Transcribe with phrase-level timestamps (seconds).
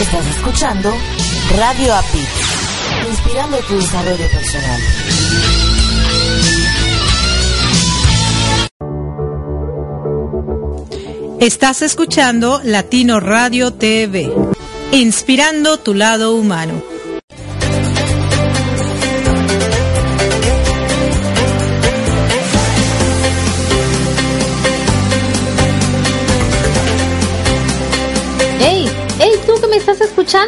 [0.00, 0.90] Estás escuchando
[1.58, 2.24] Radio API,
[3.10, 4.80] inspirando tu desarrollo personal.
[11.38, 14.32] Estás escuchando Latino Radio TV,
[14.92, 16.89] inspirando tu lado humano.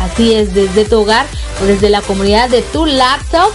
[0.00, 1.26] Así es, desde tu hogar
[1.62, 3.50] o desde la comunidad de tu laptop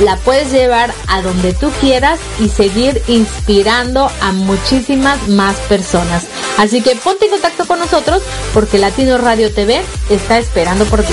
[0.00, 6.24] la puedes llevar a donde tú quieras y seguir inspirando a muchísimas más personas.
[6.58, 8.22] Así que ponte en contacto con nosotros
[8.54, 11.12] porque Latino Radio TV está esperando por ti.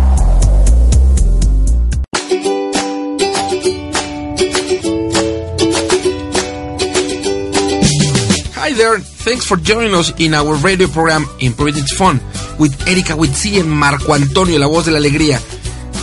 [8.71, 12.21] Hi there, thanks for joining us in our radio program Improving It's Fun
[12.57, 15.41] with Erika Witsi and Marco Antonio, La Voz de la Alegría.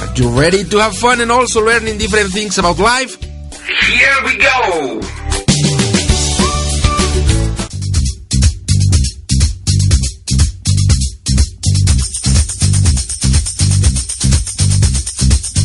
[0.03, 3.17] Are you ready to have fun and also learning different things about life?
[3.23, 5.01] Here we go!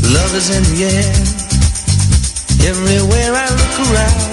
[0.08, 1.12] Love is in the air,
[2.70, 4.33] everywhere I look around.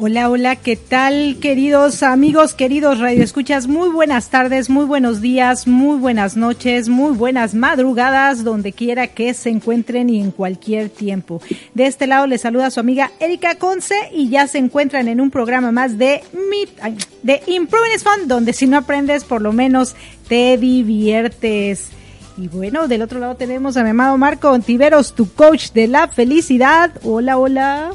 [0.00, 3.66] Hola, hola, ¿qué tal, queridos amigos, queridos radioescuchas?
[3.66, 9.34] Muy buenas tardes, muy buenos días, muy buenas noches, muy buenas madrugadas, donde quiera que
[9.34, 11.42] se encuentren y en cualquier tiempo.
[11.74, 15.32] De este lado les saluda su amiga Erika Conce y ya se encuentran en un
[15.32, 16.80] programa más de Meet,
[17.24, 19.96] de Improving donde si no aprendes, por lo menos
[20.28, 21.88] te diviertes.
[22.36, 26.06] Y bueno, del otro lado tenemos a mi amado Marco Ontiveros, tu coach de la
[26.06, 26.92] felicidad.
[27.02, 27.94] Hola, hola.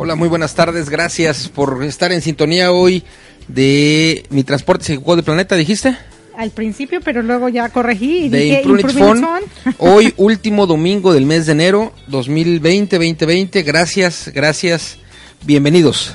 [0.00, 0.90] Hola, muy buenas tardes.
[0.90, 3.02] Gracias por estar en sintonía hoy
[3.48, 5.98] de Mi Transporte se jugó de Planeta, dijiste.
[6.36, 8.62] Al principio, pero luego ya corregí y De dije.
[9.78, 13.64] Hoy, último domingo del mes de enero 2020-2020.
[13.64, 14.98] Gracias, gracias.
[15.44, 16.14] Bienvenidos.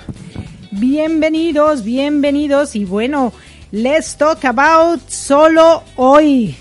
[0.71, 3.33] Bienvenidos, bienvenidos y bueno,
[3.71, 6.55] let's talk about solo hoy.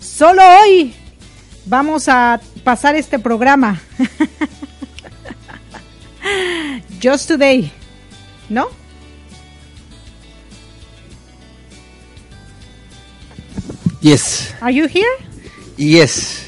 [0.00, 0.94] Solo hoy
[1.66, 3.82] vamos a pasar este programa.
[6.98, 7.70] Just today,
[8.48, 8.68] ¿no?
[14.00, 15.16] Yes, Are you here?
[15.76, 16.44] yes.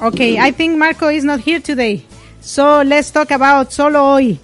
[0.00, 2.04] Okay, I think Marco is not here today.
[2.40, 4.38] So let's talk about solo hoy.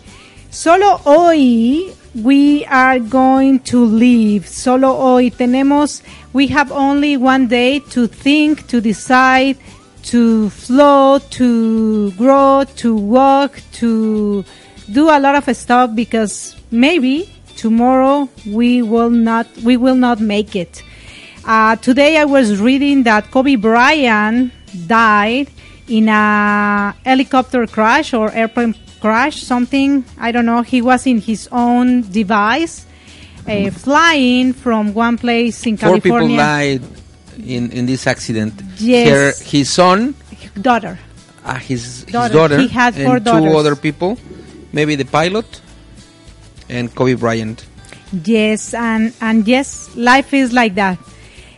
[0.50, 4.49] Solo hoy we are going to leave.
[4.49, 6.02] Solo hoy tenemos,
[6.32, 9.56] we have only one day to think, to decide,
[10.04, 14.44] to flow, to grow, to walk, to
[14.92, 20.54] do a lot of stuff because maybe tomorrow we will not, we will not make
[20.54, 20.82] it.
[21.46, 24.52] Uh, today I was reading that Kobe Bryant
[24.86, 25.48] died
[25.88, 30.04] in a helicopter crash or airplane crash, something.
[30.18, 30.62] I don't know.
[30.62, 32.86] He was in his own device,
[33.46, 36.36] uh, flying from one place in Four people California.
[36.36, 36.82] died
[37.38, 38.54] in, in this accident.
[38.78, 39.08] Yes.
[39.42, 40.14] Her, his son,
[40.60, 40.98] Daughter.
[41.44, 42.34] uh, his, his Daughter.
[42.34, 43.50] daughter, He had four and daughters.
[43.52, 44.19] two other people.
[44.72, 45.60] Maybe the pilot
[46.69, 47.64] and Kobe Bryant.
[48.25, 50.98] Yes, and and yes, life is like that.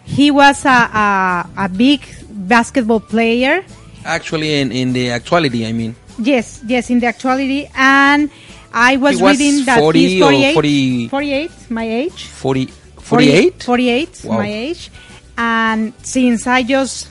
[0.05, 2.00] He was a a, a big
[2.31, 3.64] basketball player.
[4.05, 5.96] Actually, in, in the actuality, I mean.
[6.19, 8.31] Yes, yes, in the actuality, and
[8.73, 12.25] I was, He was reading that 40 he's or 48, 40 48, my age.
[12.25, 13.62] 40, 40 48?
[13.62, 14.38] 48, Wow.
[14.38, 14.90] my age.
[15.37, 17.09] And since I just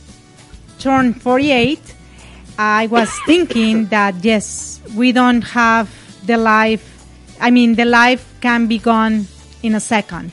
[0.80, 1.80] turned 48,
[2.58, 5.90] I was thinking that yes, we don't have
[6.26, 7.06] the life.
[7.40, 9.28] I mean, the life can be gone
[9.62, 10.32] in a second.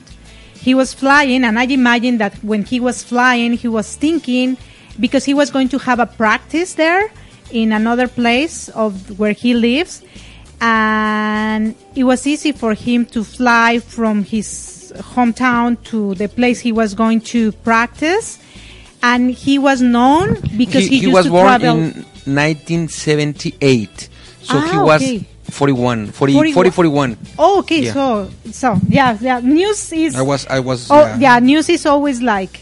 [0.54, 4.56] He was flying, and I imagine that when he was flying, he was thinking
[5.00, 7.10] because he was going to have a practice there
[7.50, 10.02] in another place of where he lives
[10.62, 14.46] and it was easy for him to fly from his
[14.98, 18.38] hometown to the place he was going to practice
[19.02, 24.08] and he was known because he, he, he used was to born travel in 1978
[24.42, 25.26] so he Ah, was okay.
[25.50, 26.54] 41 40 41.
[26.54, 27.92] 40 41 oh okay Yeah.
[27.92, 31.18] so so yeah yeah news is i was i was oh yeah.
[31.18, 32.60] yeah news is always like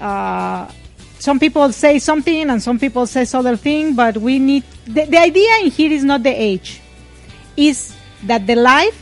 [0.00, 0.70] uh
[1.18, 5.18] some people say something and some people says other thing but we need the, the
[5.18, 6.80] idea in here is not the age
[7.56, 8.94] is that the life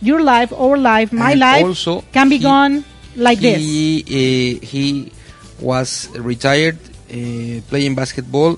[0.00, 2.84] your life our life my And life also can be he- gone
[3.16, 3.58] like this.
[3.58, 5.12] he uh, he
[5.60, 6.78] was retired
[7.10, 8.56] uh, playing basketball.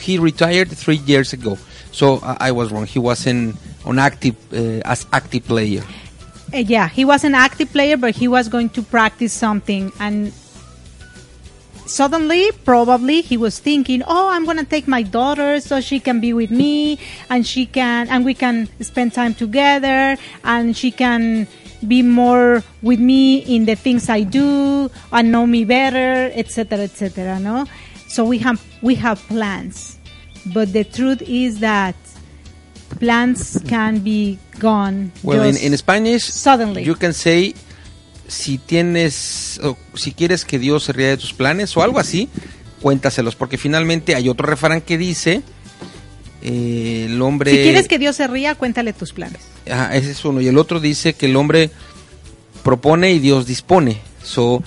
[0.00, 1.56] He retired three years ago.
[1.92, 2.86] So i, I was wrong.
[2.86, 5.82] He wasn't on active uh, as active player.
[6.52, 10.32] Uh, yeah, he was an active player, but he was going to practice something, and
[11.86, 16.20] suddenly, probably, he was thinking, "Oh, I'm going to take my daughter so she can
[16.20, 16.98] be with me,
[17.30, 21.46] and she can, and we can spend time together, and she can
[21.86, 27.38] be more with me in the things I do, and know me better, etc., etc."
[27.38, 27.66] No,
[28.08, 29.98] so we have we have plans,
[30.52, 31.96] but the truth is that
[32.98, 35.12] plans can be gone.
[35.22, 36.82] well in, in spanish suddenly.
[36.82, 37.54] you can say
[38.28, 42.28] si tienes o si quieres que Dios se ría de tus planes o algo así
[42.80, 45.42] cuéntaselos porque finalmente hay otro refrán que dice
[46.42, 49.40] eh, el hombre Si quieres que Dios se ría, cuéntale tus planes.
[49.70, 50.40] Ajá, ese es uno.
[50.40, 51.70] Y el otro dice que el hombre
[52.64, 53.98] propone y Dios dispone.
[54.24, 54.62] So,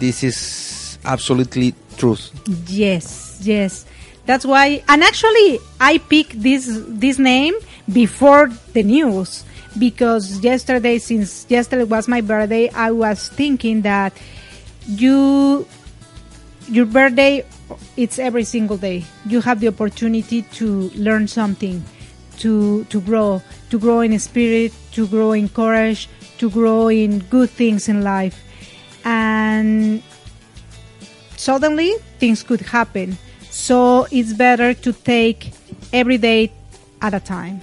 [0.00, 2.32] this is absolutely truth.
[2.68, 3.86] Yes, yes.
[4.26, 7.54] That's why, and actually, I picked this this name
[7.90, 9.44] before the news
[9.78, 14.12] because yesterday, since yesterday was my birthday, I was thinking that
[14.86, 15.66] you
[16.68, 17.44] your birthday
[17.96, 19.04] it's every single day.
[19.26, 21.84] You have the opportunity to learn something,
[22.38, 26.08] to to grow, to grow in spirit, to grow in courage,
[26.38, 28.40] to grow in good things in life,
[29.04, 30.02] and
[31.36, 33.18] suddenly things could happen.
[33.50, 35.52] So it's better to take
[35.92, 36.52] every day
[37.00, 37.60] at a time.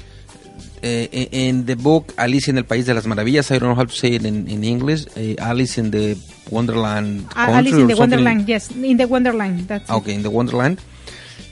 [0.85, 3.85] Uh, in the book Alice in el País de las Maravillas, I don't know how
[3.85, 5.07] to say it in, in English.
[5.17, 6.15] Uh, Alice in the
[6.51, 7.25] Wonderland.
[7.35, 9.67] Uh, Alice in the Wonderland, yes, in the Wonderland.
[9.67, 10.79] That's okay, in the Wonderland.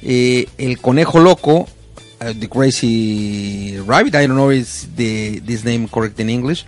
[0.04, 1.68] Eh, el conejo loco,
[2.22, 4.14] uh, the crazy rabbit.
[4.14, 6.66] I don't know is the this name correct in English.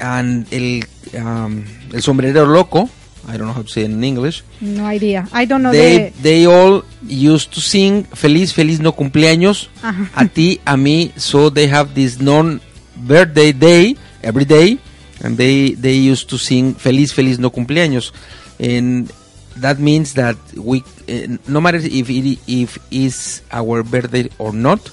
[0.00, 0.82] And el
[1.24, 2.90] um, el sombrerero loco.
[3.28, 4.42] I don't know how to say it in English.
[4.60, 5.28] No idea.
[5.32, 5.72] I don't know.
[5.72, 6.22] They, the...
[6.22, 9.68] they all used to sing Feliz, Feliz no cumpleaños.
[9.82, 10.10] Ajá.
[10.14, 11.12] A ti, a mí.
[11.16, 12.60] So they have this non
[12.96, 14.78] birthday day every day.
[15.22, 18.12] And they, they used to sing Feliz, Feliz no cumpleaños.
[18.58, 19.12] And
[19.56, 24.90] that means that we, uh, no matter if it if is our birthday or not,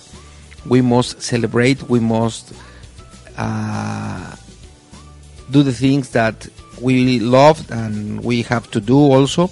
[0.68, 1.82] we must celebrate.
[1.90, 2.54] We must
[3.38, 4.36] uh,
[5.50, 6.48] do the things that
[6.82, 9.50] we love and we have to do also,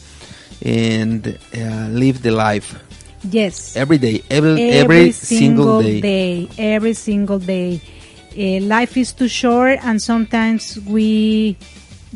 [0.62, 2.75] and uh, live the life
[3.24, 3.75] Yes.
[3.75, 6.50] every day, every every, single, day.
[6.57, 7.81] Every single day.
[8.38, 11.57] Uh, life is too short, and sometimes we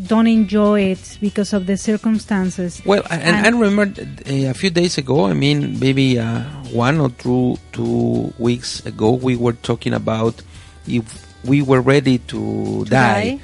[0.07, 2.81] don't enjoy it because of the circumstances.
[2.85, 5.25] Well, and, I remember uh, a few days ago.
[5.25, 6.41] I mean, maybe uh,
[6.71, 10.41] one or two two weeks ago, we were talking about
[10.87, 11.03] if
[11.43, 13.37] we were ready to, die.
[13.37, 13.39] die?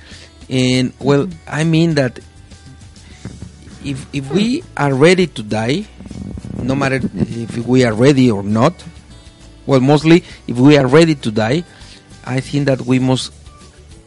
[0.49, 2.19] And well, I mean that
[3.83, 5.85] if if we are ready to die,
[6.61, 8.73] no matter if we are ready or not,
[9.65, 11.63] well, mostly if we are ready to die,
[12.25, 13.31] I think that we must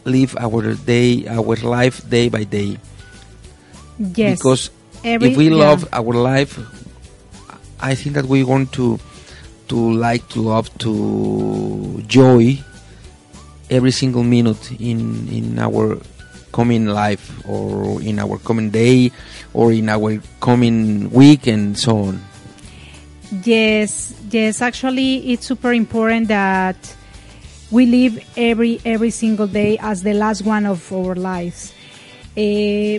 [0.05, 2.79] live our day, our life day by day.
[3.99, 4.39] yes.
[4.39, 4.71] Because
[5.05, 5.57] Every- if we yeah.
[5.57, 6.59] love our life,
[7.81, 8.99] I think that we want to
[9.69, 12.59] to like to love to joy
[13.71, 16.01] every single minute in in our
[16.52, 19.12] coming life or in our coming day
[19.54, 22.21] or in our coming week and so on.
[23.45, 24.61] Yes, yes.
[24.61, 26.76] Actually, it's super important that
[27.71, 31.73] we live every every single day as the last one of our lives.
[32.37, 32.99] Eh,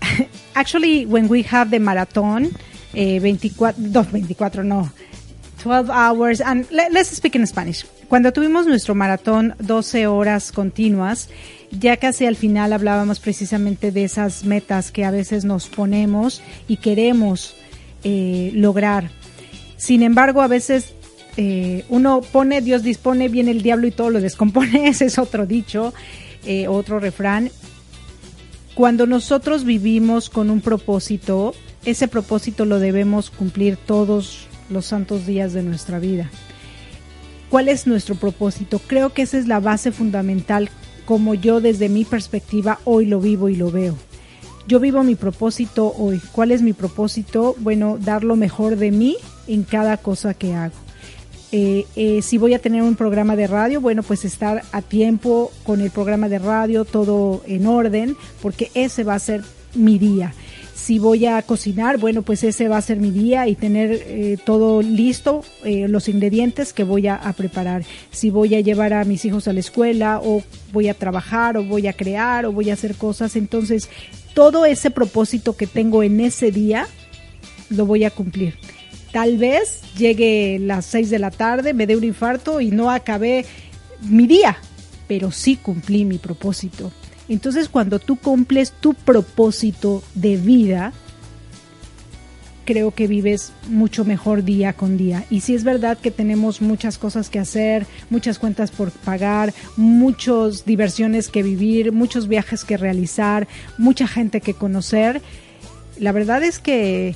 [0.54, 2.56] actually, when we have the marathon,
[2.94, 4.88] eh, 24, no, 24, no,
[5.58, 7.84] 12 hours, and le- let's speak in Spanish.
[8.08, 11.28] Cuando tuvimos nuestro maratón 12 horas continuas,
[11.70, 16.78] ya casi al final hablábamos precisamente de esas metas que a veces nos ponemos y
[16.78, 17.54] queremos
[18.02, 19.10] eh, lograr.
[19.76, 20.94] Sin embargo, a veces
[21.36, 24.88] eh, uno pone, Dios dispone, viene el diablo y todo lo descompone.
[24.88, 25.94] Ese es otro dicho,
[26.44, 27.50] eh, otro refrán.
[28.74, 35.52] Cuando nosotros vivimos con un propósito, ese propósito lo debemos cumplir todos los santos días
[35.52, 36.30] de nuestra vida.
[37.50, 38.80] ¿Cuál es nuestro propósito?
[38.86, 40.70] Creo que esa es la base fundamental
[41.10, 43.96] como yo desde mi perspectiva hoy lo vivo y lo veo.
[44.68, 46.20] Yo vivo mi propósito hoy.
[46.30, 47.56] ¿Cuál es mi propósito?
[47.58, 49.16] Bueno, dar lo mejor de mí
[49.48, 50.76] en cada cosa que hago.
[51.50, 55.50] Eh, eh, si voy a tener un programa de radio, bueno, pues estar a tiempo
[55.64, 59.42] con el programa de radio, todo en orden, porque ese va a ser
[59.74, 60.32] mi día.
[60.74, 64.38] Si voy a cocinar, bueno, pues ese va a ser mi día y tener eh,
[64.44, 67.84] todo listo, eh, los ingredientes que voy a, preparar.
[68.10, 71.64] Si voy a llevar a mis hijos a la escuela o voy a trabajar o
[71.64, 73.88] voy a crear o voy a hacer cosas, entonces
[74.34, 76.86] todo ese propósito que tengo en ese día
[77.68, 78.54] lo voy a cumplir.
[79.12, 83.44] Tal vez llegue las 6 de la tarde, me dé un infarto y no acabé
[84.02, 84.56] mi día,
[85.08, 86.92] pero sí cumplí mi propósito.
[87.30, 90.92] Entonces cuando tú cumples tu propósito de vida,
[92.64, 95.24] creo que vives mucho mejor día con día.
[95.30, 100.64] Y sí es verdad que tenemos muchas cosas que hacer, muchas cuentas por pagar, muchas
[100.64, 103.46] diversiones que vivir, muchos viajes que realizar,
[103.78, 105.22] mucha gente que conocer.
[106.00, 107.14] La verdad es que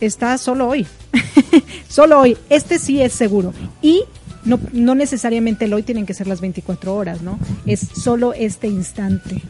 [0.00, 0.86] está solo hoy.
[1.88, 2.38] solo hoy.
[2.48, 3.52] Este sí es seguro.
[3.82, 4.04] Y
[4.44, 7.38] no, no necesariamente el hoy tienen que ser las 24 horas, ¿no?
[7.66, 9.42] Es solo este instante.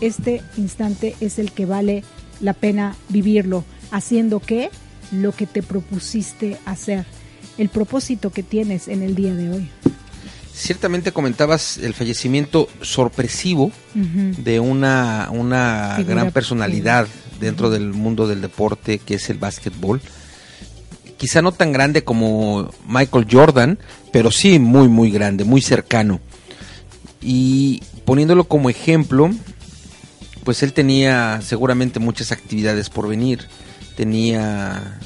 [0.00, 2.04] Este instante es el que vale
[2.40, 3.64] la pena vivirlo.
[3.90, 4.70] Haciendo qué?
[5.12, 7.04] Lo que te propusiste hacer.
[7.58, 9.70] El propósito que tienes en el día de hoy.
[10.52, 17.06] Ciertamente comentabas el fallecimiento sorpresivo de una, una Figura, gran personalidad
[17.40, 20.02] dentro del mundo del deporte que es el básquetbol,
[21.20, 23.78] quizá no tan grande como Michael Jordan,
[24.10, 26.18] pero sí muy, muy grande, muy cercano.
[27.20, 29.30] Y poniéndolo como ejemplo,
[30.44, 33.48] pues él tenía seguramente muchas actividades por venir.
[33.98, 34.98] Tenía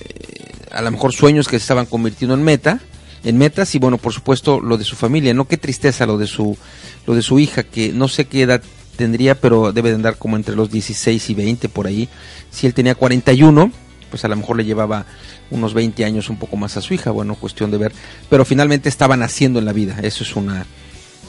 [0.00, 2.78] eh, a lo mejor sueños que se estaban convirtiendo en meta,
[3.24, 6.26] en metas y bueno, por supuesto lo de su familia, no qué tristeza lo de
[6.26, 6.58] su
[7.06, 8.62] lo de su hija que no sé qué edad
[8.96, 12.08] tendría, pero debe de andar como entre los 16 y 20 por ahí.
[12.50, 13.72] Si él tenía 41,
[14.10, 15.06] pues a lo mejor le llevaba
[15.50, 17.92] unos 20 años un poco más a su hija, bueno, cuestión de ver,
[18.28, 20.66] pero finalmente estaban haciendo en la vida, eso es una,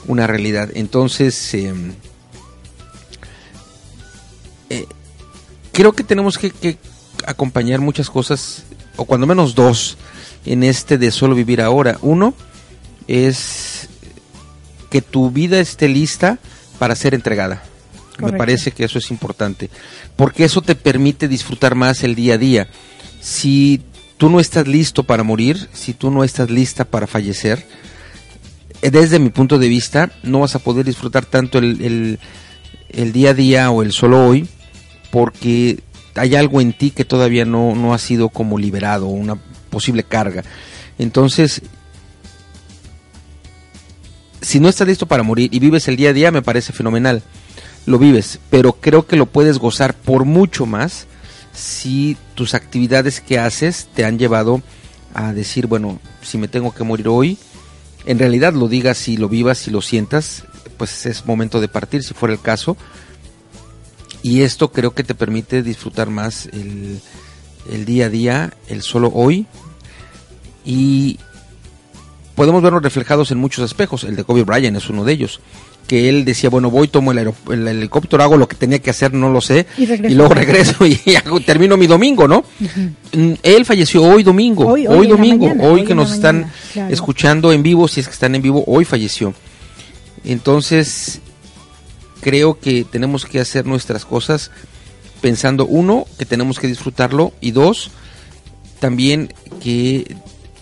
[0.07, 0.69] una realidad.
[0.73, 1.93] Entonces, em,
[4.69, 4.85] eh,
[5.71, 6.77] creo que tenemos que, que,
[7.25, 8.63] acompañar muchas cosas,
[8.97, 9.97] o cuando menos dos,
[10.45, 11.97] en este de solo vivir ahora.
[12.01, 12.33] Uno
[13.07, 13.87] es
[14.89, 16.39] que tu vida esté lista
[16.83, 17.63] para ser entregada.
[18.17, 18.25] Correcto.
[18.25, 19.69] Me parece que eso es importante,
[20.17, 22.67] porque eso te permite disfrutar más el día a día.
[23.21, 23.81] Si
[24.17, 27.65] tú no estás listo para morir, si tú no estás lista para fallecer,
[28.81, 32.19] desde mi punto de vista, no vas a poder disfrutar tanto el, el,
[32.89, 34.49] el día a día o el solo hoy,
[35.09, 35.79] porque
[36.15, 39.37] hay algo en ti que todavía no, no ha sido como liberado, una
[39.69, 40.43] posible carga.
[40.99, 41.61] Entonces,
[44.43, 47.23] si no estás listo para morir y vives el día a día, me parece fenomenal.
[47.85, 51.07] Lo vives, pero creo que lo puedes gozar por mucho más
[51.53, 54.61] si tus actividades que haces te han llevado
[55.13, 57.37] a decir, bueno, si me tengo que morir hoy,
[58.05, 60.43] en realidad lo digas y lo vivas y lo sientas,
[60.77, 62.75] pues es momento de partir si fuera el caso.
[64.23, 66.99] Y esto creo que te permite disfrutar más el,
[67.71, 69.45] el día a día, el solo hoy.
[70.65, 71.19] Y
[72.35, 74.03] podemos vernos reflejados en muchos aspectos.
[74.03, 75.39] El de Kobe Bryant es uno de ellos.
[75.87, 79.13] Que él decía, bueno, voy, tomo el, el helicóptero, hago lo que tenía que hacer,
[79.13, 82.37] no lo sé, y, y luego regreso y hago, termino mi domingo, ¿no?
[82.37, 82.65] Uh
[83.11, 83.39] -huh.
[83.43, 86.93] Él falleció hoy domingo, hoy, hoy, hoy domingo, mañana, hoy, que nos están claro.
[86.93, 89.33] escuchando en vivo, si es que están en vivo, hoy falleció.
[90.23, 91.19] Entonces,
[92.21, 94.51] creo que tenemos que hacer nuestras cosas
[95.19, 97.91] pensando, uno, que tenemos que disfrutarlo, y dos,
[98.79, 100.15] también que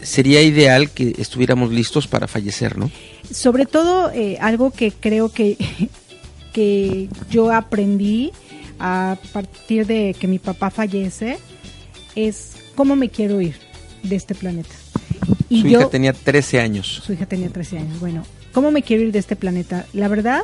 [0.03, 2.91] sería ideal que estuviéramos listos para fallecer, ¿no?
[3.31, 5.57] Sobre todo, eh, algo que creo que,
[6.53, 8.31] que yo aprendí
[8.79, 11.37] a partir de que mi papá fallece
[12.15, 13.55] es cómo me quiero ir
[14.03, 14.73] de este planeta.
[15.49, 17.01] Y su yo, hija tenía 13 años.
[17.05, 17.99] Su hija tenía 13 años.
[17.99, 19.85] Bueno, ¿cómo me quiero ir de este planeta?
[19.93, 20.43] La verdad,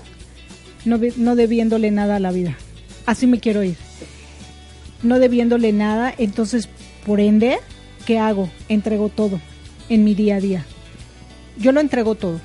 [0.85, 2.57] no, no debiéndole nada a la vida.
[3.05, 3.77] Así me quiero ir.
[5.03, 6.69] No debiéndole nada, entonces,
[7.05, 7.57] por ende,
[8.07, 8.49] ¿qué hago?
[8.69, 9.41] Entrego todo
[9.89, 10.65] en mi día a día.
[11.59, 12.39] Yo lo entrego todo.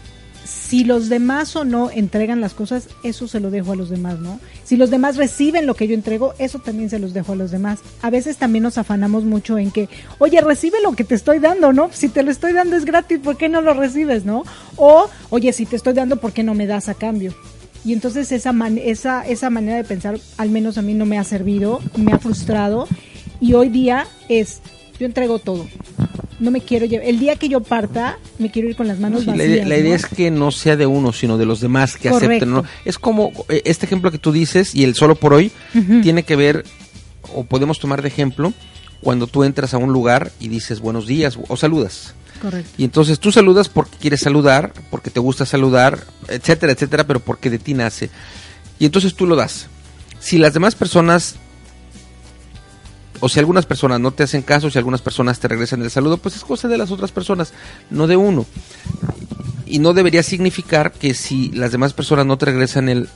[0.45, 4.19] Si los demás o no entregan las cosas, eso se lo dejo a los demás,
[4.19, 4.41] ¿no?
[4.65, 7.53] Si los demás reciben lo que yo entrego, eso también se los dejo a los
[7.53, 7.79] demás.
[8.03, 11.73] A veces también nos afanamos mucho en que, oye, recibe lo que te estoy dando,
[11.73, 11.91] ¿no?
[11.93, 14.43] Si te lo estoy dando es gratis, ¿por qué no lo recibes, no?
[14.75, 17.37] O, oye, si te estoy dando, ¿por qué no me das a cambio?
[17.85, 21.19] Y entonces esa, man esa, esa manera de pensar, al menos a mí no me
[21.19, 22.89] ha servido, me ha frustrado.
[23.41, 24.61] Y hoy día es,
[25.03, 25.67] yo entrego todo.
[26.39, 27.09] No me quiero llevar.
[27.09, 29.47] El día que yo parta, me quiero ir con las manos sí, vacías.
[29.49, 29.97] La idea, la idea ¿no?
[29.97, 32.27] es que no sea de uno, sino de los demás que Correcto.
[32.27, 32.53] acepten.
[32.53, 32.65] ¿no?
[32.85, 36.03] Es como eh, este ejemplo que tú dices y el solo por hoy uh -huh.
[36.03, 36.65] tiene que ver,
[37.35, 38.53] o podemos tomar de ejemplo,
[39.01, 42.15] cuando tú entras a un lugar y dices buenos días o saludas.
[42.41, 42.71] Correcto.
[42.79, 47.51] Y entonces tú saludas porque quieres saludar, porque te gusta saludar, etcétera, etcétera, pero porque
[47.51, 48.09] de ti nace.
[48.79, 49.67] Y entonces tú lo das.
[50.21, 51.35] Si las demás personas
[53.23, 56.17] o si algunas personas no te hacen caso, si algunas personas te regresan el saludo,
[56.17, 57.53] pues es cosa de las otras personas,
[57.89, 58.47] no de uno.
[59.65, 63.09] Y no debería significar que si las demás personas no te regresan el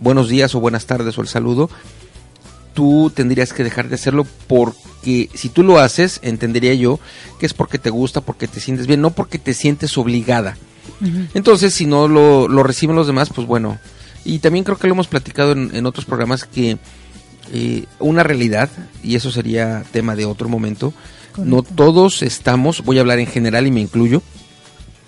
[0.00, 1.70] buenos días o buenas tardes o el saludo,
[2.74, 6.98] tú tendrías que dejar de hacerlo porque si tú lo haces, entendería yo
[7.38, 10.56] que es porque te gusta, porque te sientes bien, no porque te sientes obligada.
[11.00, 11.28] Uh -huh.
[11.34, 13.78] Entonces, si no lo, lo, reciben los demás, pues bueno.
[14.24, 16.78] Y también creo que lo hemos platicado en, en otros programas que
[17.52, 18.70] eh, una realidad,
[19.02, 20.92] y eso sería tema de otro momento,
[21.32, 21.44] Correcto.
[21.44, 24.22] no todos estamos, voy a hablar en general y me incluyo,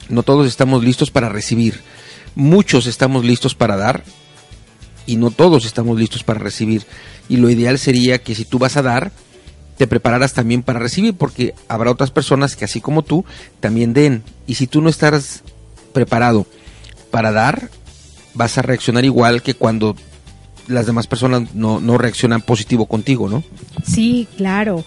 [0.09, 1.81] no todos estamos listos para recibir.
[2.35, 4.05] Muchos estamos listos para dar
[5.07, 6.85] y no todos estamos listos para recibir.
[7.29, 9.13] Y lo ideal sería que si tú vas a dar,
[9.79, 13.25] te prepararas también para recibir, porque habrá otras personas que así como tú
[13.61, 14.23] también den.
[14.47, 15.43] Y si tú no estás
[15.93, 16.47] preparado
[17.11, 17.71] para dar,
[18.35, 19.97] vas a reaccionar igual que cuando
[20.69, 23.43] las demás personas no, no reaccionan positivo contigo, ¿no?
[23.85, 24.85] Sí, claro.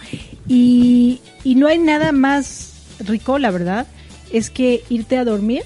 [0.48, 3.88] Y, y no hay nada más rico, la verdad,
[4.32, 5.64] es que irte a dormir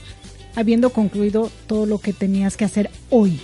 [0.56, 3.39] habiendo concluido todo lo que tenías que hacer hoy.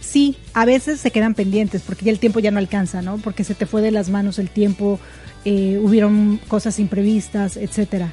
[0.00, 3.18] Sí, a veces se quedan pendientes porque ya el tiempo ya no alcanza, ¿no?
[3.18, 5.00] Porque se te fue de las manos el tiempo,
[5.44, 8.12] eh, hubieron cosas imprevistas, etcétera.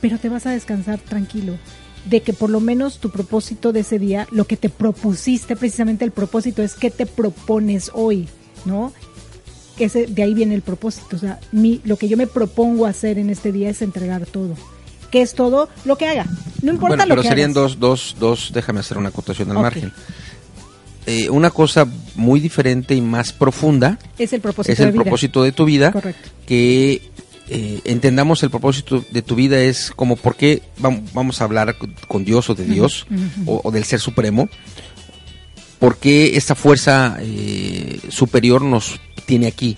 [0.00, 1.56] Pero te vas a descansar tranquilo
[2.04, 6.04] de que por lo menos tu propósito de ese día, lo que te propusiste, precisamente
[6.04, 8.28] el propósito es qué te propones hoy,
[8.64, 8.92] ¿no?
[9.78, 13.18] Ese, de ahí viene el propósito, o sea, mi, lo que yo me propongo hacer
[13.18, 14.54] en este día es entregar todo.
[15.10, 15.68] ¿Qué es todo?
[15.84, 16.26] Lo que haga.
[16.62, 17.78] No importa Bueno, lo pero que serían hagas.
[17.78, 19.92] dos, dos, dos, déjame hacer una acotación al margen.
[21.06, 25.02] Eh, una cosa muy diferente y más profunda Es el propósito es el de vida.
[25.02, 26.30] propósito de tu vida, Correcto.
[26.46, 27.02] que
[27.48, 31.76] eh, entendamos el propósito de tu vida es como por qué vam- vamos a hablar
[32.08, 33.06] con- Dios o de Dios
[33.46, 34.48] o, o del Ser Supremo,
[35.78, 39.76] por qué esta fuerza eh, superior nos tiene aquí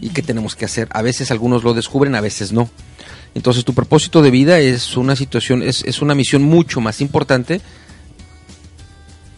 [0.00, 0.88] y qué tenemos que hacer.
[0.90, 2.68] A veces algunos lo descubren, a veces no.
[3.34, 7.60] Entonces tu propósito de vida es una situación, es, es una misión mucho más importante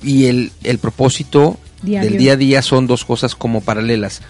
[0.03, 2.09] y el, el propósito Diario.
[2.11, 4.21] del día a día son dos cosas como paralelas.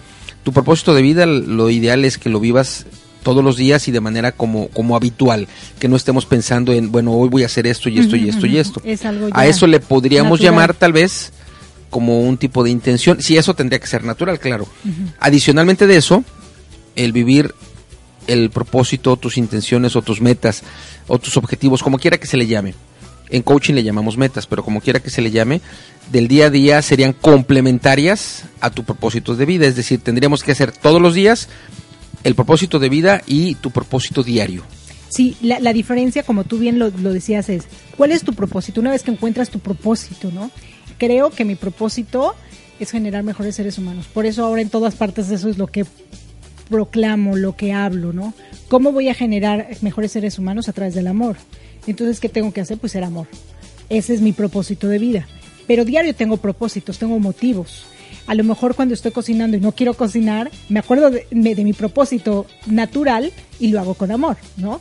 [0.43, 2.85] Tu propósito de vida, lo ideal es que lo vivas
[3.23, 5.47] todos los días y de manera como, como habitual,
[5.79, 8.45] que no estemos pensando en, bueno, hoy voy a hacer esto y esto y esto
[8.45, 8.81] y esto.
[8.83, 10.51] Es algo A eso le podríamos natural.
[10.53, 11.31] llamar tal vez
[11.89, 14.67] como un tipo de intención, si eso tendría que ser natural, claro.
[15.19, 16.23] Adicionalmente de eso,
[16.95, 17.53] el vivir
[18.27, 20.61] el propósito, tus intenciones o tus metas
[21.07, 22.75] o tus objetivos, como quiera que se le llame.
[23.31, 25.61] En coaching le llamamos metas, pero como quiera que se le llame,
[26.11, 29.67] del día a día serían complementarias a tu propósito de vida.
[29.67, 31.47] Es decir, tendríamos que hacer todos los días
[32.23, 34.63] el propósito de vida y tu propósito diario.
[35.09, 37.63] Sí, la, diferencia, como tú bien lo, lo decías, es
[37.97, 38.79] cuál es tu propósito.
[38.79, 40.51] Una vez que encuentras tu propósito, ¿no?
[40.99, 42.35] Creo que mi propósito
[42.79, 44.05] es generar mejores seres humanos.
[44.13, 45.85] Por eso ahora en todas partes eso es lo que
[46.69, 48.33] proclamo, lo que hablo, ¿no?
[48.67, 51.37] ¿Cómo voy a generar mejores seres humanos a través del amor?
[51.87, 52.77] Entonces, ¿qué tengo que hacer?
[52.77, 53.27] Pues ser amor.
[53.89, 55.27] Ese es mi propósito de vida.
[55.65, 57.85] Pero diario tengo propósitos, tengo motivos.
[58.29, 62.45] A lo mejor cuando estoy cocinando y no quiero cocinar, me acuerdo de, mi propósito
[62.67, 64.79] natural y lo hago con amor, ¿no?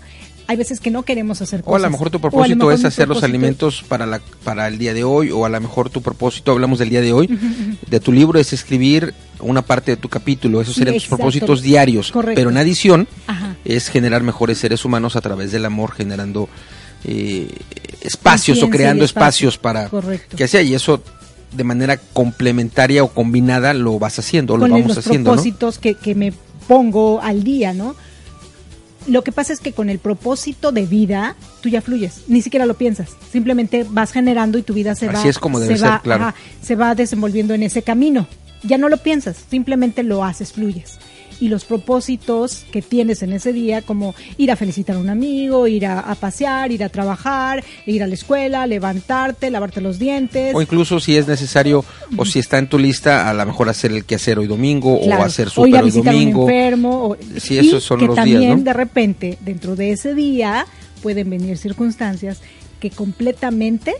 [0.49, 1.83] Hay veces que no queremos hacer O cosas.
[1.83, 4.77] a lo mejor tu O propósito mejor es hacer los alimentos para, la, para el
[4.77, 7.39] día de hoy, o a lo mejor tu propósito, hablamos del día de hoy,
[7.89, 12.13] de tu libro es escribir una parte de tu capítulo, esos serían tus propósitos diarios,
[12.13, 12.39] Correcto.
[12.39, 13.57] pero en adición Ajá.
[13.65, 16.51] es generar mejores seres humanos a través del amor, generando
[17.05, 17.49] eh,
[18.03, 19.49] espacios o creando espacio.
[19.49, 20.37] espacios para Correcto.
[20.37, 21.03] que sea y eso
[21.53, 25.35] de manera complementaria o combinada lo vas haciendo, o lo vamos los haciendo, ¿no?
[25.37, 26.33] propósitos que, que me
[26.67, 27.95] pongo al día, ¿no?
[29.07, 32.67] Lo que pasa es que con el propósito de vida, tú ya fluyes, ni siquiera
[32.67, 35.87] lo piensas, simplemente vas generando y tu vida se Así va, es como se ser,
[35.87, 36.25] va- claro.
[36.25, 38.27] ajá, se va desenvolviendo en ese camino.
[38.65, 40.99] Ya no lo piensas, simplemente lo haces, fluyes.
[41.41, 45.69] Y los propósitos que tienes en ese día, como ir a felicitar a un amigo,
[45.69, 50.55] ir a, a pasear, ir a trabajar, ir a la escuela, levantarte, lavarte los dientes.
[50.55, 51.85] O incluso si es necesario
[52.17, 55.23] o si está en tu lista, a lo mejor hacer el quehacer hoy domingo Claro,
[55.23, 56.43] o hacer súper hoy a un domingo.
[56.49, 57.09] enfermo.
[57.11, 58.65] o- Sí, esos son que los días, también ¿no?
[58.65, 60.67] de repente, dentro de ese día,
[61.03, 62.41] pueden venir circunstancias
[62.81, 63.95] que completamente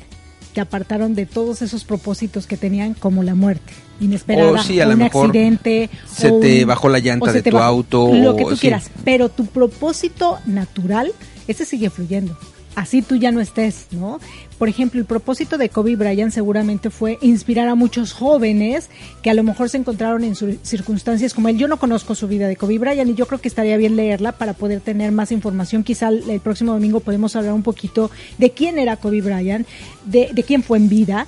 [0.55, 4.87] te apartaron de todos esos propósitos que tenían, como la muerte inesperada, O sí, a
[4.89, 8.15] o un mejor accidente, se o te un- bajó la llanta de tu bajó- auto,
[8.15, 8.61] lo que tú sí.
[8.63, 8.91] quieras.
[9.05, 11.13] Pero tu propósito natural,
[11.47, 12.37] ese sigue fluyendo.
[12.75, 14.21] Así tú ya no estés, ¿no?
[14.57, 18.89] Por ejemplo, el propósito de Kobe Bryant seguramente fue inspirar a muchos jóvenes
[19.21, 21.59] que a lo mejor se encontraron en circunstancias como él.
[21.59, 24.31] Yo no conozco su vida de Kobe Bryant y yo creo que estaría bien leerla
[24.31, 25.83] para poder tener más información.
[25.83, 29.67] Quizá el, el próximo domingo podemos hablar un poquito de quién era Kobe Bryant,
[30.05, 31.27] de, de quién fue en vida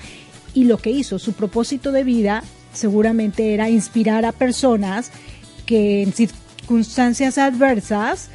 [0.55, 1.19] y lo que hizo.
[1.19, 5.11] Su propósito de vida seguramente era inspirar a personas
[5.67, 8.29] que en circunstancias adversas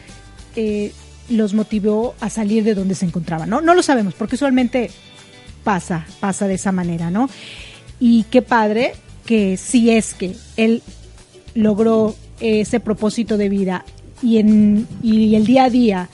[0.55, 0.91] eh,
[1.29, 3.61] los motivó a salir de donde se encontraban, ¿no?
[3.61, 4.91] No lo sabemos, porque usualmente
[5.63, 7.29] pasa, pasa de esa manera, ¿no?
[7.99, 8.93] Y qué padre
[9.25, 10.83] que si es que él
[11.55, 13.85] logró ese propósito de vida
[14.21, 16.09] y, en, y el día a día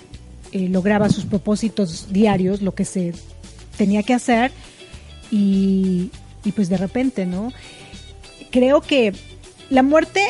[0.52, 3.14] eh, lograba sus propósitos diarios, lo que se
[3.78, 4.52] tenía que hacer,
[5.30, 6.10] y,
[6.44, 7.52] y pues de repente, ¿no?
[8.52, 9.14] Creo que
[9.70, 10.22] la muerte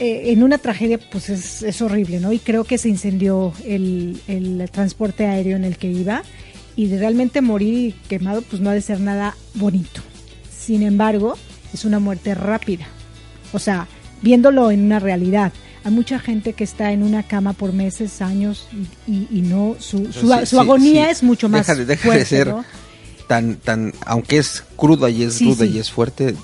[0.00, 2.32] eh, en una tragedia pues es, es horrible, ¿no?
[2.32, 6.22] Y creo que se incendió el, el transporte aéreo en el que iba
[6.74, 10.00] y de realmente morir quemado pues no ha de ser nada bonito.
[10.58, 11.36] Sin embargo,
[11.72, 12.86] es una muerte rápida.
[13.52, 13.86] O sea,
[14.22, 15.52] viéndolo en una realidad.
[15.84, 18.68] Hay mucha gente que está en una cama por meses, años
[19.06, 21.10] y, y- y no su, su, Sí, su sí, agonía sí.
[21.10, 22.64] es mucho más Deja de- deja de fuerte, ser ¿no?
[23.26, 26.36] tan tan aunque es cruda y es ruda y es fuerte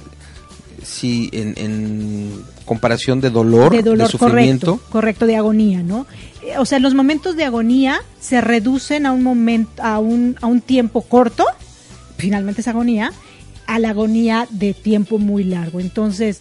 [0.82, 6.06] sí en, en comparación de dolor de dolor, sufrimiento correcto, correcto, de agonía, ¿no?
[6.42, 10.46] Eh, O sea, los momentos de agonía se reducen a un momento, a un, a
[10.46, 11.44] un tiempo corto,
[12.16, 13.12] finalmente es agonía,
[13.66, 15.80] a la agonía de tiempo muy largo.
[15.80, 16.40] Entonces,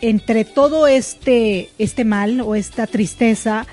[0.00, 3.66] entre todo este, este mal o esta tristeza,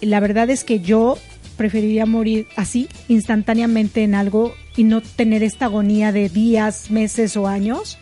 [0.00, 1.18] la verdad es que yo
[1.56, 7.46] preferiría morir así, instantáneamente en algo y no tener esta agonía de días, meses o
[7.46, 7.98] años.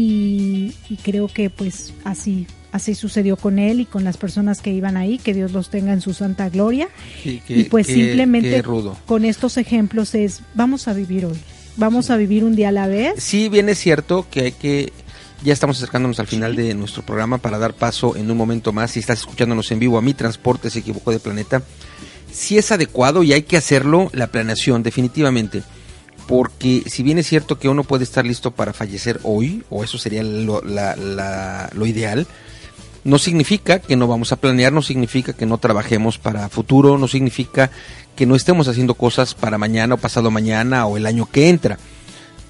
[0.00, 4.70] Y, y creo que pues así así sucedió con él y con las personas que
[4.70, 6.88] iban ahí, que Dios los tenga en su santa gloria.
[7.22, 8.62] Sí, y pues qué- simplemente
[9.06, 11.38] con estos ejemplos es, vamos a vivir hoy,
[11.78, 13.14] vamos a vivir un día a la vez.
[13.16, 14.92] Sí, bien es cierto que hay que.
[15.42, 18.90] Ya estamos acercándonos al final de nuestro programa para dar paso en un momento más.
[18.90, 21.62] Si estás escuchándonos en vivo, a mi transporte se equivocó de planeta.
[22.30, 25.62] Sí es adecuado y hay que hacerlo la planeación, definitivamente.
[26.26, 29.96] Porque si bien es cierto que uno puede estar listo para fallecer hoy, o eso
[29.98, 32.26] sería lo, ideal,
[33.04, 37.06] no significa que no vamos a planear, no significa que no trabajemos para futuro, no
[37.06, 37.70] significa
[38.16, 41.78] que no estemos haciendo cosas para mañana o pasado mañana o el año que entra.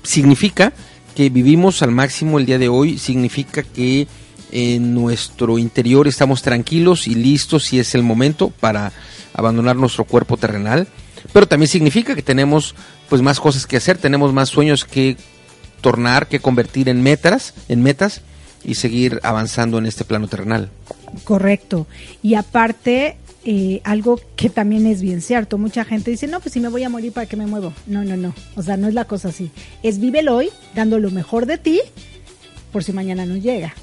[0.03, 0.73] Significa
[1.15, 4.07] que vivimos al máximo el día de hoy, significa que
[4.53, 8.93] en nuestro interior estamos tranquilos y listos si es el momento para
[9.35, 10.89] abandonar nuestro cuerpo terrenal,
[11.33, 12.75] pero también significa que tenemos
[13.09, 15.17] pues más cosas que hacer, tenemos más sueños que
[15.81, 18.23] tornar, que convertir en metas, en metas
[18.65, 20.71] y seguir avanzando en este plano terrenal.
[21.25, 21.87] Correcto.
[22.23, 26.61] Y aparte, eh, algo que también es bien cierto, mucha gente dice, no, pues si
[26.61, 27.73] me voy a morir, ¿para qué me muevo?
[27.87, 28.35] No, no, no.
[28.57, 29.51] O sea, no es la cosa así.
[29.83, 31.81] Es vívelo hoy, dando lo mejor de ti,
[32.73, 33.75] por si mañana no llega.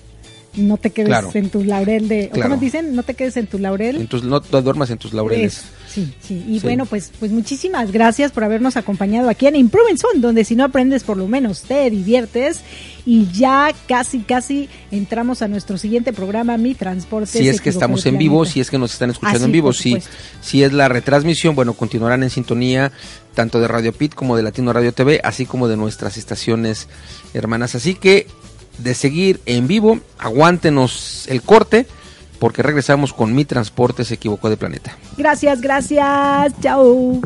[0.55, 1.31] No te quedes Claro.
[1.33, 2.27] en tu laurel de...
[2.31, 2.51] ¿o Claro.
[2.51, 2.95] ¿Cómo dicen?
[2.95, 3.95] No te quedes en tu laurel.
[3.97, 5.57] En tus- no te duermas en tus laureles.
[5.57, 6.45] Eso, sí, sí.
[6.47, 6.65] Y Sí.
[6.67, 10.63] bueno, pues, pues muchísimas gracias por habernos acompañado aquí en Improving Zone, donde si no
[10.63, 12.61] aprendes, por lo menos te diviertes.
[13.05, 17.27] Y ya casi, casi entramos a nuestro siguiente programa, Mi Transporte.
[17.39, 19.73] Si es que estamos en vivo, si es que nos están escuchando Ah, en vivo,
[19.73, 19.97] si,
[20.41, 22.91] si es la retransmisión, bueno, continuarán en sintonía
[23.33, 26.87] tanto de Radio Pit como de Latino Radio TV, así como de nuestras estaciones
[27.33, 27.73] hermanas.
[27.75, 28.27] Así que
[28.77, 31.87] de seguir en vivo, aguántenos el corte,
[32.39, 34.97] porque regresamos con Mi Transporte se equivocó de planeta.
[35.17, 36.53] Gracias, gracias.
[36.61, 37.21] Chao.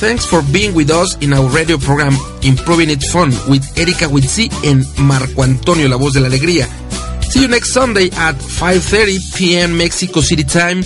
[0.00, 4.50] Thanks for being with us in our radio program Improving It Fun with Erika Witsi
[4.64, 6.66] and Marco Antonio, la voz de la alegría.
[7.30, 9.76] See you next Sunday at 5:30 p.m.
[9.76, 10.82] Mexico City time,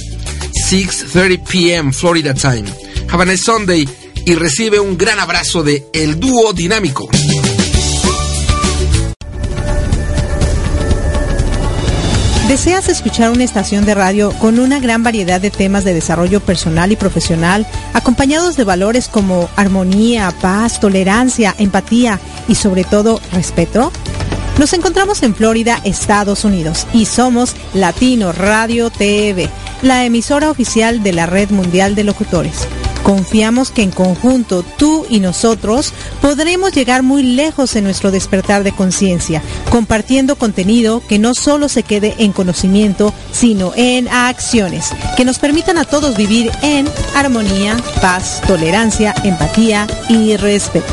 [0.68, 1.90] 6:30 p.m.
[1.90, 2.66] Florida time.
[3.10, 3.88] Have a nice Sunday
[4.26, 7.08] y recibe un gran abrazo de El Dúo Dinámico.
[12.46, 16.92] ¿Deseas escuchar una estación de radio con una gran variedad de temas de desarrollo personal
[16.92, 23.90] y profesional, acompañados de valores como armonía, paz, tolerancia, empatía y sobre todo respeto?
[24.58, 29.50] Nos encontramos en Florida, Estados Unidos, y somos Latino Radio TV,
[29.82, 32.68] la emisora oficial de la Red Mundial de Locutores.
[33.02, 38.72] Confiamos que en conjunto tú y nosotros podremos llegar muy lejos en nuestro despertar de
[38.72, 45.40] conciencia, compartiendo contenido que no solo se quede en conocimiento, sino en acciones, que nos
[45.40, 50.92] permitan a todos vivir en armonía, paz, tolerancia, empatía y respeto.